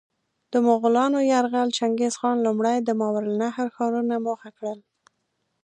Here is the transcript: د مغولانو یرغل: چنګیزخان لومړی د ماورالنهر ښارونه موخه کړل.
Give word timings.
د 0.51 0.53
مغولانو 0.67 1.19
یرغل: 1.33 1.69
چنګیزخان 1.77 2.35
لومړی 2.45 2.77
د 2.81 2.89
ماورالنهر 2.99 3.67
ښارونه 3.75 4.15
موخه 4.25 4.49
کړل. 4.57 4.79